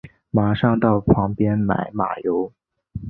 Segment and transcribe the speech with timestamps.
[0.31, 2.51] 马上去旁边买马油